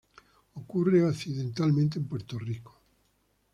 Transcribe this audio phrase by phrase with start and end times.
[0.55, 2.81] Ocurre accidentalmente en Puerto Rico.